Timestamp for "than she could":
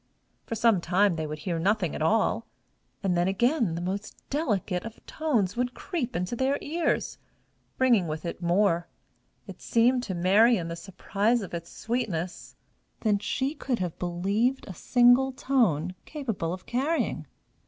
13.01-13.77